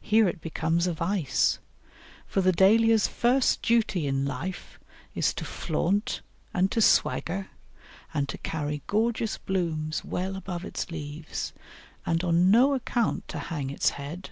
Here 0.00 0.26
it 0.26 0.40
becomes 0.40 0.86
a 0.86 0.94
vice, 0.94 1.58
for 2.26 2.40
the 2.40 2.50
Dahlia's 2.50 3.06
first 3.06 3.60
duty 3.60 4.06
in 4.06 4.24
life 4.24 4.80
is 5.14 5.34
to 5.34 5.44
flaunt 5.44 6.22
and 6.54 6.72
to 6.72 6.80
swagger 6.80 7.48
and 8.14 8.26
to 8.30 8.38
carry 8.38 8.80
gorgeous 8.86 9.36
blooms 9.36 10.02
well 10.02 10.36
above 10.36 10.64
its 10.64 10.90
leaves, 10.90 11.52
and 12.06 12.24
on 12.24 12.50
no 12.50 12.72
account 12.72 13.28
to 13.28 13.38
hang 13.38 13.68
its 13.68 13.90
head. 14.00 14.30